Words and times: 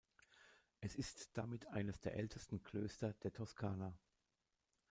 Es 0.79 0.95
ist 0.95 1.29
damit 1.37 1.67
eines 1.67 1.99
der 1.99 2.15
ältesten 2.15 2.63
Klöster 2.63 3.13
der 3.21 3.33
Toskana. 3.33 3.93